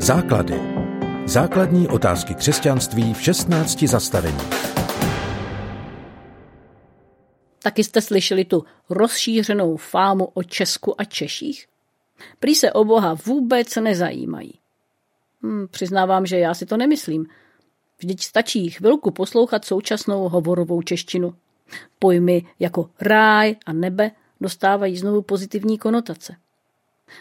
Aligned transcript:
Základy. 0.00 0.60
Základní 1.26 1.88
otázky 1.88 2.34
křesťanství 2.34 3.14
v 3.14 3.22
16 3.22 3.82
zastavení. 3.82 4.38
Taky 7.62 7.84
jste 7.84 8.00
slyšeli 8.00 8.44
tu 8.44 8.64
rozšířenou 8.90 9.76
fámu 9.76 10.24
o 10.24 10.42
Česku 10.42 11.00
a 11.00 11.04
Češích? 11.04 11.66
Prý 12.40 12.54
se 12.54 12.72
o 12.72 12.84
Boha 12.84 13.14
vůbec 13.26 13.76
nezajímají. 13.76 14.52
Hm, 15.42 15.66
přiznávám, 15.70 16.26
že 16.26 16.38
já 16.38 16.54
si 16.54 16.66
to 16.66 16.76
nemyslím. 16.76 17.26
Vždyť 17.98 18.22
stačí 18.22 18.70
chvilku 18.70 19.10
poslouchat 19.10 19.64
současnou 19.64 20.28
hovorovou 20.28 20.82
češtinu. 20.82 21.34
Pojmy 21.98 22.46
jako 22.58 22.90
ráj 23.00 23.56
a 23.66 23.72
nebe 23.72 24.10
dostávají 24.40 24.96
znovu 24.96 25.22
pozitivní 25.22 25.78
konotace. 25.78 26.36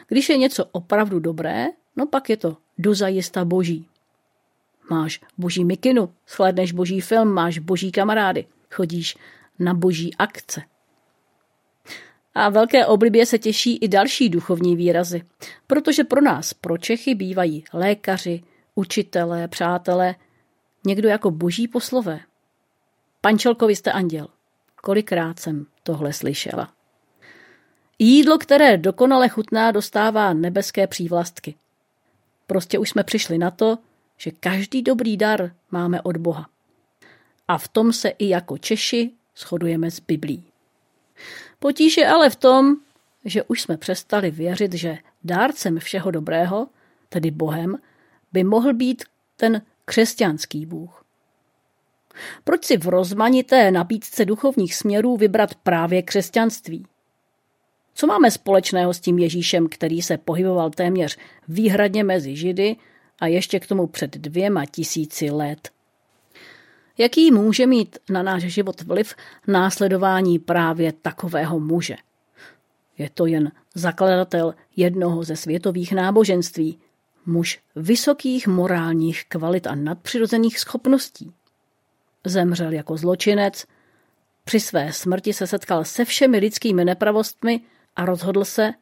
Když 0.07 0.29
je 0.29 0.37
něco 0.37 0.65
opravdu 0.65 1.19
dobré, 1.19 1.67
no 1.97 2.05
pak 2.05 2.29
je 2.29 2.37
to 2.37 2.57
dozajista 2.77 3.45
boží. 3.45 3.87
Máš 4.89 5.21
boží 5.37 5.65
mikinu, 5.65 6.13
shlédneš 6.27 6.71
boží 6.71 7.01
film, 7.01 7.33
máš 7.33 7.59
boží 7.59 7.91
kamarády, 7.91 8.45
chodíš 8.71 9.17
na 9.59 9.73
boží 9.73 10.15
akce. 10.15 10.61
A 12.35 12.49
velké 12.49 12.85
oblibě 12.85 13.25
se 13.25 13.39
těší 13.39 13.77
i 13.77 13.87
další 13.87 14.29
duchovní 14.29 14.75
výrazy, 14.75 15.21
protože 15.67 16.03
pro 16.03 16.21
nás, 16.21 16.53
pro 16.53 16.77
Čechy, 16.77 17.15
bývají 17.15 17.63
lékaři, 17.73 18.43
učitelé, 18.75 19.47
přátelé, 19.47 20.15
někdo 20.85 21.09
jako 21.09 21.31
boží 21.31 21.67
poslové. 21.67 22.19
Pančelkovi 23.21 23.75
jste 23.75 23.91
anděl. 23.91 24.27
Kolikrát 24.75 25.39
jsem 25.39 25.65
tohle 25.83 26.13
slyšela. 26.13 26.73
Jídlo, 27.99 28.37
které 28.37 28.77
dokonale 28.77 29.29
chutná, 29.29 29.71
dostává 29.71 30.33
nebeské 30.33 30.87
přívlastky. 30.87 31.55
Prostě 32.47 32.79
už 32.79 32.89
jsme 32.89 33.03
přišli 33.03 33.37
na 33.37 33.51
to, 33.51 33.77
že 34.17 34.31
každý 34.31 34.81
dobrý 34.81 35.17
dar 35.17 35.51
máme 35.71 36.01
od 36.01 36.17
Boha. 36.17 36.49
A 37.47 37.57
v 37.57 37.67
tom 37.67 37.93
se 37.93 38.09
i 38.09 38.29
jako 38.29 38.57
Češi 38.57 39.11
shodujeme 39.37 39.91
s 39.91 39.99
Biblí. 39.99 40.43
Potíž 41.59 41.97
je 41.97 42.07
ale 42.07 42.29
v 42.29 42.35
tom, 42.35 42.75
že 43.25 43.43
už 43.43 43.61
jsme 43.61 43.77
přestali 43.77 44.31
věřit, 44.31 44.73
že 44.73 44.97
dárcem 45.23 45.79
všeho 45.79 46.11
dobrého, 46.11 46.67
tedy 47.09 47.31
Bohem, 47.31 47.77
by 48.31 48.43
mohl 48.43 48.73
být 48.73 49.03
ten 49.37 49.61
křesťanský 49.85 50.65
Bůh. 50.65 51.03
Proč 52.43 52.65
si 52.65 52.77
v 52.77 52.87
rozmanité 52.87 53.71
nabídce 53.71 54.25
duchovních 54.25 54.75
směrů 54.75 55.17
vybrat 55.17 55.55
právě 55.55 56.01
křesťanství? 56.01 56.85
Co 57.99 58.07
máme 58.07 58.31
společného 58.31 58.93
s 58.93 58.99
tím 58.99 59.19
Ježíšem, 59.19 59.69
který 59.69 60.01
se 60.01 60.17
pohyboval 60.17 60.69
téměř 60.69 61.17
výhradně 61.47 62.03
mezi 62.03 62.35
Židy 62.35 62.75
a 63.19 63.27
ještě 63.27 63.59
k 63.59 63.67
tomu 63.67 63.87
před 63.87 64.11
dvěma 64.11 64.65
tisíci 64.65 65.29
let? 65.31 65.69
Jaký 66.97 67.31
může 67.31 67.67
mít 67.67 67.97
na 68.09 68.23
náš 68.23 68.43
život 68.43 68.81
vliv 68.81 69.15
následování 69.47 70.39
právě 70.39 70.91
takového 70.91 71.59
muže? 71.59 71.95
Je 72.97 73.09
to 73.09 73.25
jen 73.25 73.51
zakladatel 73.75 74.55
jednoho 74.75 75.23
ze 75.23 75.35
světových 75.35 75.93
náboženství, 75.93 76.79
muž 77.25 77.59
vysokých 77.75 78.47
morálních 78.47 79.25
kvalit 79.27 79.67
a 79.67 79.75
nadpřirozených 79.75 80.59
schopností. 80.59 81.33
Zemřel 82.25 82.73
jako 82.73 82.97
zločinec, 82.97 83.65
při 84.43 84.59
své 84.59 84.93
smrti 84.93 85.33
se 85.33 85.47
setkal 85.47 85.83
se 85.83 86.05
všemi 86.05 86.37
lidskými 86.37 86.85
nepravostmi 86.85 87.61
a 87.97 88.05
rozhodl 88.05 88.45
se, 88.45 88.73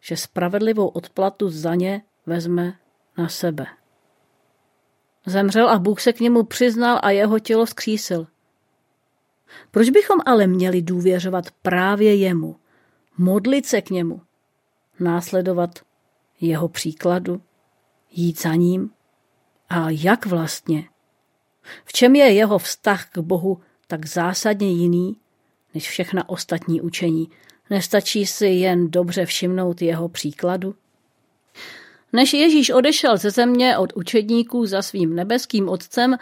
že 0.00 0.16
spravedlivou 0.16 0.88
odplatu 0.88 1.48
za 1.50 1.74
ně 1.74 2.02
vezme 2.26 2.78
na 3.18 3.28
sebe. 3.28 3.66
Zemřel 5.26 5.70
a 5.70 5.78
Bůh 5.78 6.00
se 6.00 6.12
k 6.12 6.20
němu 6.20 6.42
přiznal 6.42 7.00
a 7.02 7.10
jeho 7.10 7.38
tělo 7.38 7.66
vzkřísil. 7.66 8.26
Proč 9.70 9.90
bychom 9.90 10.18
ale 10.26 10.46
měli 10.46 10.82
důvěřovat 10.82 11.44
právě 11.62 12.16
jemu, 12.16 12.56
modlit 13.18 13.66
se 13.66 13.82
k 13.82 13.90
němu, 13.90 14.20
následovat 15.00 15.70
jeho 16.40 16.68
příkladu, 16.68 17.42
jít 18.10 18.42
za 18.42 18.54
ním? 18.54 18.90
A 19.68 19.90
jak 19.90 20.26
vlastně? 20.26 20.88
V 21.84 21.92
čem 21.92 22.16
je 22.16 22.32
jeho 22.32 22.58
vztah 22.58 23.10
k 23.10 23.18
Bohu 23.18 23.60
tak 23.86 24.06
zásadně 24.06 24.70
jiný 24.72 25.16
než 25.74 25.88
všechna 25.88 26.28
ostatní 26.28 26.80
učení? 26.80 27.30
Nestačí 27.70 28.26
si 28.26 28.46
jen 28.46 28.90
dobře 28.90 29.26
všimnout 29.26 29.82
jeho 29.82 30.08
příkladu? 30.08 30.74
Než 32.12 32.32
Ježíš 32.32 32.70
odešel 32.70 33.16
ze 33.16 33.30
země 33.30 33.78
od 33.78 33.92
učedníků 33.92 34.66
za 34.66 34.82
svým 34.82 35.14
nebeským 35.14 35.68
otcem, 35.68 36.16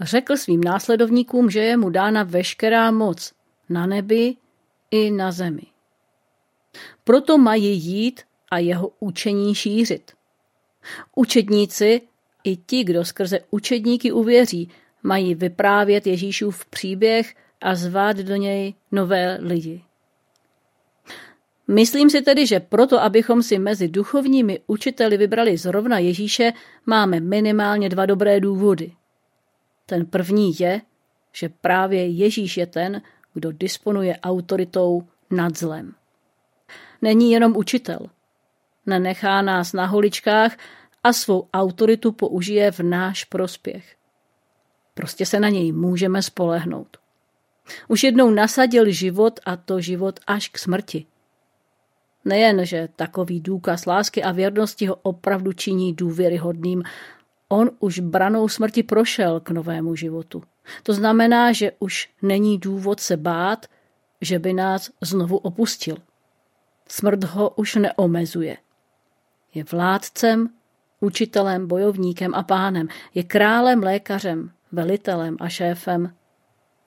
řekl 0.00 0.36
svým 0.36 0.64
následovníkům, 0.64 1.50
že 1.50 1.60
je 1.60 1.76
mu 1.76 1.90
dána 1.90 2.22
veškerá 2.22 2.90
moc 2.90 3.32
na 3.68 3.86
nebi 3.86 4.36
i 4.90 5.10
na 5.10 5.32
zemi. 5.32 5.62
Proto 7.04 7.38
mají 7.38 7.78
jít 7.78 8.20
a 8.50 8.58
jeho 8.58 8.90
učení 9.00 9.54
šířit. 9.54 10.12
Učedníci 11.14 12.00
i 12.44 12.56
ti, 12.56 12.84
kdo 12.84 13.04
skrze 13.04 13.38
učedníky 13.50 14.12
uvěří, 14.12 14.70
mají 15.02 15.34
vyprávět 15.34 16.06
Ježíšův 16.06 16.66
příběh 16.66 17.34
a 17.60 17.74
zvát 17.74 18.16
do 18.16 18.36
něj 18.36 18.74
nové 18.92 19.38
lidi. 19.40 19.82
Myslím 21.68 22.10
si 22.10 22.22
tedy, 22.22 22.46
že 22.46 22.60
proto, 22.60 23.02
abychom 23.02 23.42
si 23.42 23.58
mezi 23.58 23.88
duchovními 23.88 24.60
učiteli 24.66 25.16
vybrali 25.16 25.56
zrovna 25.56 25.98
Ježíše, 25.98 26.52
máme 26.86 27.20
minimálně 27.20 27.88
dva 27.88 28.06
dobré 28.06 28.40
důvody. 28.40 28.92
Ten 29.86 30.06
první 30.06 30.52
je, 30.60 30.80
že 31.32 31.48
právě 31.48 32.06
Ježíš 32.06 32.56
je 32.56 32.66
ten, 32.66 33.02
kdo 33.34 33.52
disponuje 33.52 34.18
autoritou 34.22 35.02
nad 35.30 35.58
zlem. 35.58 35.94
Není 37.02 37.32
jenom 37.32 37.56
učitel. 37.56 37.98
Nenechá 38.86 39.42
nás 39.42 39.72
na 39.72 39.86
holičkách 39.86 40.56
a 41.04 41.12
svou 41.12 41.48
autoritu 41.52 42.12
použije 42.12 42.70
v 42.70 42.80
náš 42.80 43.24
prospěch. 43.24 43.96
Prostě 44.94 45.26
se 45.26 45.40
na 45.40 45.48
něj 45.48 45.72
můžeme 45.72 46.22
spolehnout. 46.22 46.96
Už 47.88 48.04
jednou 48.04 48.30
nasadil 48.30 48.90
život 48.90 49.40
a 49.44 49.56
to 49.56 49.80
život 49.80 50.20
až 50.26 50.48
k 50.48 50.58
smrti. 50.58 51.06
Nejen, 52.26 52.66
že 52.66 52.88
takový 52.96 53.40
důkaz 53.40 53.86
lásky 53.86 54.22
a 54.22 54.32
věrnosti 54.32 54.86
ho 54.86 54.94
opravdu 55.02 55.52
činí 55.52 55.94
důvěryhodným, 55.94 56.82
on 57.48 57.70
už 57.78 57.98
branou 58.00 58.48
smrti 58.48 58.82
prošel 58.82 59.40
k 59.40 59.50
novému 59.50 59.94
životu. 59.94 60.42
To 60.82 60.92
znamená, 60.92 61.52
že 61.52 61.72
už 61.78 62.10
není 62.22 62.58
důvod 62.58 63.00
se 63.00 63.16
bát, 63.16 63.66
že 64.20 64.38
by 64.38 64.52
nás 64.52 64.90
znovu 65.00 65.36
opustil. 65.36 65.96
Smrt 66.88 67.24
ho 67.24 67.50
už 67.50 67.74
neomezuje. 67.74 68.56
Je 69.54 69.64
vládcem, 69.64 70.48
učitelem, 71.00 71.66
bojovníkem 71.66 72.34
a 72.34 72.42
pánem. 72.42 72.88
Je 73.14 73.22
králem, 73.22 73.82
lékařem, 73.82 74.50
velitelem 74.72 75.36
a 75.40 75.48
šéfem 75.48 76.14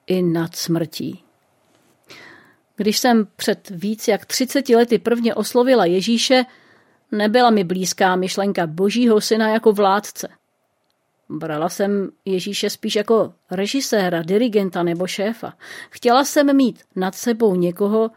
i 0.08 0.22
nad 0.22 0.56
smrtí. 0.56 1.24
Když 2.80 3.00
jsem 3.00 3.28
před 3.36 3.70
víc 3.70 4.08
jak 4.08 4.26
30 4.26 4.70
lety 4.70 5.00
prvně 5.00 5.36
oslovila 5.36 5.86
Ježíše, 5.86 6.46
nebyla 7.12 7.50
mi 7.50 7.64
blízká 7.64 8.16
myšlenka 8.16 8.68
božího 8.68 9.22
syna 9.22 9.50
jako 9.50 9.74
vládce. 9.74 10.28
Brala 11.30 11.70
jsem 11.70 12.10
Ježíše 12.26 12.70
spíš 12.70 12.96
jako 12.96 13.34
režiséra, 13.52 14.22
dirigenta 14.22 14.84
nebo 14.84 15.08
šéfa. 15.08 15.54
Chtěla 15.90 16.24
jsem 16.24 16.56
mít 16.56 16.84
nad 16.96 17.16
sebou 17.16 17.56
někoho, 17.56 18.12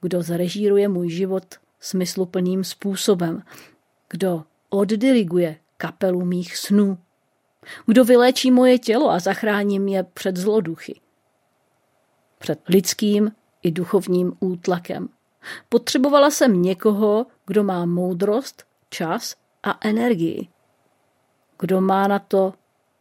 kdo 0.00 0.22
zarežíruje 0.22 0.88
můj 0.88 1.10
život 1.10 1.44
smysluplným 1.80 2.64
způsobem, 2.64 3.42
kdo 4.10 4.44
oddiriguje 4.70 5.56
kapelu 5.76 6.24
mých 6.24 6.56
snů, 6.56 6.98
kdo 7.86 8.04
vyléčí 8.04 8.50
moje 8.50 8.78
tělo 8.78 9.10
a 9.10 9.18
zachrání 9.18 9.78
mě 9.78 10.04
před 10.04 10.36
zloduchy. 10.36 11.00
Před 12.38 12.60
lidským 12.68 13.30
i 13.64 13.70
duchovním 13.70 14.32
útlakem. 14.40 15.08
Potřebovala 15.68 16.30
jsem 16.30 16.62
někoho, 16.62 17.26
kdo 17.46 17.64
má 17.64 17.86
moudrost, 17.86 18.64
čas 18.90 19.36
a 19.62 19.78
energii. 19.88 20.48
Kdo 21.58 21.80
má 21.80 22.08
na 22.08 22.18
to 22.18 22.54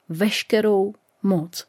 veškerou 0.10 0.94
moc. 1.24 1.68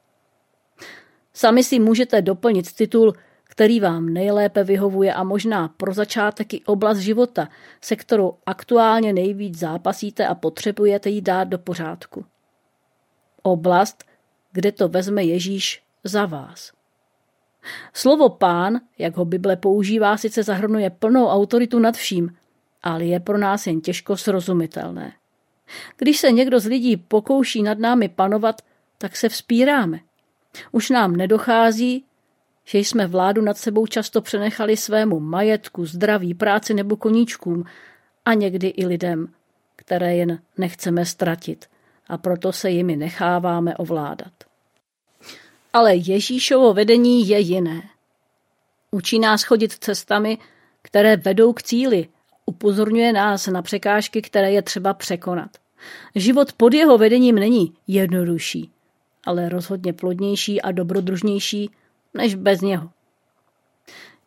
Sami 1.32 1.64
si 1.64 1.78
můžete 1.78 2.22
doplnit 2.22 2.72
titul, 2.72 3.12
který 3.44 3.80
vám 3.80 4.08
nejlépe 4.08 4.64
vyhovuje 4.64 5.14
a 5.14 5.22
možná 5.22 5.68
pro 5.68 5.94
začátek 5.94 6.54
i 6.54 6.64
oblast 6.64 6.98
života, 6.98 7.48
se 7.80 7.96
kterou 7.96 8.34
aktuálně 8.46 9.12
nejvíc 9.12 9.58
zápasíte 9.58 10.26
a 10.26 10.34
potřebujete 10.34 11.10
ji 11.10 11.20
dát 11.20 11.44
do 11.44 11.58
pořádku. 11.58 12.24
Oblast, 13.42 14.04
kde 14.52 14.72
to 14.72 14.88
vezme 14.88 15.24
Ježíš 15.24 15.82
za 16.04 16.26
vás. 16.26 16.72
Slovo 17.92 18.28
pán, 18.28 18.80
jak 18.98 19.16
ho 19.16 19.24
Bible 19.24 19.56
používá, 19.56 20.16
sice 20.16 20.42
zahrnuje 20.42 20.90
plnou 20.90 21.26
autoritu 21.26 21.78
nad 21.78 21.96
vším, 21.96 22.36
ale 22.82 23.04
je 23.04 23.20
pro 23.20 23.38
nás 23.38 23.66
jen 23.66 23.80
těžko 23.80 24.16
srozumitelné. 24.16 25.12
Když 25.96 26.18
se 26.18 26.32
někdo 26.32 26.60
z 26.60 26.66
lidí 26.66 26.96
pokouší 26.96 27.62
nad 27.62 27.78
námi 27.78 28.08
panovat, 28.08 28.62
tak 28.98 29.16
se 29.16 29.28
vzpíráme. 29.28 30.00
Už 30.72 30.90
nám 30.90 31.16
nedochází, 31.16 32.04
že 32.64 32.78
jsme 32.78 33.06
vládu 33.06 33.42
nad 33.42 33.58
sebou 33.58 33.86
často 33.86 34.20
přenechali 34.20 34.76
svému 34.76 35.20
majetku, 35.20 35.86
zdraví, 35.86 36.34
práci 36.34 36.74
nebo 36.74 36.96
koníčkům 36.96 37.64
a 38.24 38.34
někdy 38.34 38.68
i 38.68 38.86
lidem, 38.86 39.28
které 39.76 40.16
jen 40.16 40.38
nechceme 40.58 41.04
ztratit 41.04 41.66
a 42.08 42.18
proto 42.18 42.52
se 42.52 42.70
jimi 42.70 42.96
necháváme 42.96 43.76
ovládat. 43.76 44.32
Ale 45.74 45.96
Ježíšovo 45.96 46.74
vedení 46.74 47.28
je 47.28 47.38
jiné. 47.38 47.82
Učí 48.90 49.18
nás 49.18 49.42
chodit 49.42 49.72
cestami, 49.72 50.38
které 50.82 51.16
vedou 51.16 51.52
k 51.52 51.62
cíli, 51.62 52.08
upozorňuje 52.46 53.12
nás 53.12 53.46
na 53.46 53.62
překážky, 53.62 54.22
které 54.22 54.52
je 54.52 54.62
třeba 54.62 54.94
překonat. 54.94 55.50
Život 56.14 56.52
pod 56.52 56.74
jeho 56.74 56.98
vedením 56.98 57.34
není 57.34 57.74
jednodušší, 57.86 58.70
ale 59.24 59.48
rozhodně 59.48 59.92
plodnější 59.92 60.62
a 60.62 60.72
dobrodružnější 60.72 61.70
než 62.14 62.34
bez 62.34 62.60
něho. 62.60 62.90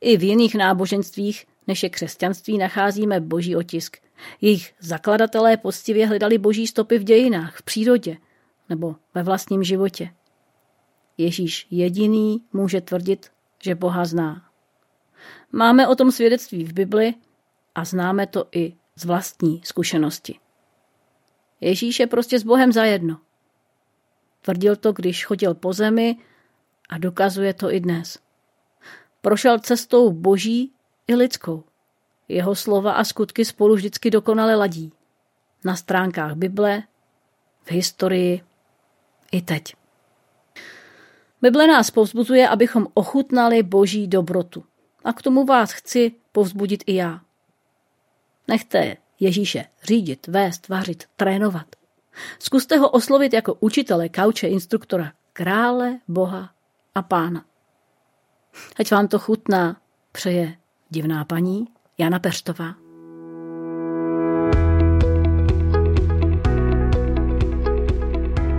I 0.01 0.17
v 0.17 0.23
jiných 0.23 0.55
náboženstvích, 0.55 1.45
než 1.67 1.83
je 1.83 1.89
křesťanství, 1.89 2.57
nacházíme 2.57 3.19
boží 3.19 3.55
otisk. 3.55 3.97
Jejich 4.41 4.73
zakladatelé 4.79 5.57
poctivě 5.57 6.07
hledali 6.07 6.37
boží 6.37 6.67
stopy 6.67 6.97
v 6.97 7.03
dějinách, 7.03 7.57
v 7.57 7.63
přírodě 7.63 8.17
nebo 8.69 8.95
ve 9.13 9.23
vlastním 9.23 9.63
životě. 9.63 10.09
Ježíš 11.17 11.67
jediný 11.71 12.45
může 12.53 12.81
tvrdit, 12.81 13.31
že 13.63 13.75
Boha 13.75 14.05
zná. 14.05 14.49
Máme 15.51 15.87
o 15.87 15.95
tom 15.95 16.11
svědectví 16.11 16.63
v 16.63 16.73
Bibli 16.73 17.13
a 17.75 17.85
známe 17.85 18.27
to 18.27 18.47
i 18.51 18.73
z 18.95 19.05
vlastní 19.05 19.61
zkušenosti. 19.63 20.39
Ježíš 21.61 21.99
je 21.99 22.07
prostě 22.07 22.39
s 22.39 22.43
Bohem 22.43 22.71
zajedno. 22.71 23.19
Tvrdil 24.41 24.75
to, 24.75 24.91
když 24.91 25.25
chodil 25.25 25.53
po 25.53 25.73
zemi 25.73 26.17
a 26.89 26.97
dokazuje 26.97 27.53
to 27.53 27.73
i 27.73 27.79
dnes. 27.79 28.19
Prošel 29.21 29.59
cestou 29.59 30.11
boží 30.11 30.71
i 31.07 31.15
lidskou. 31.15 31.63
Jeho 32.27 32.55
slova 32.55 32.91
a 32.91 33.03
skutky 33.03 33.45
spolu 33.45 33.75
vždycky 33.75 34.11
dokonale 34.11 34.55
ladí. 34.55 34.93
Na 35.63 35.75
stránkách 35.75 36.35
Bible, 36.35 36.83
v 37.63 37.71
historii 37.71 38.43
i 39.31 39.41
teď. 39.41 39.76
Bible 41.41 41.67
nás 41.67 41.91
povzbuzuje, 41.91 42.49
abychom 42.49 42.87
ochutnali 42.93 43.63
boží 43.63 44.07
dobrotu. 44.07 44.63
A 45.03 45.13
k 45.13 45.21
tomu 45.21 45.45
vás 45.45 45.71
chci 45.71 46.11
povzbudit 46.31 46.83
i 46.85 46.95
já. 46.95 47.21
Nechte 48.47 48.97
Ježíše 49.19 49.65
řídit, 49.83 50.27
vést, 50.27 50.67
vařit, 50.67 51.03
trénovat. 51.15 51.67
Zkuste 52.39 52.77
ho 52.77 52.89
oslovit 52.89 53.33
jako 53.33 53.53
učitele, 53.53 54.09
kauče, 54.09 54.47
instruktora, 54.47 55.11
krále, 55.33 55.99
boha 56.07 56.49
a 56.95 57.01
pána. 57.01 57.45
Ať 58.79 58.91
vám 58.91 59.07
to 59.07 59.19
chutná, 59.19 59.81
přeje 60.11 60.57
divná 60.89 61.25
paní 61.25 61.67
Jana 61.97 62.19
Peřtová. 62.19 62.86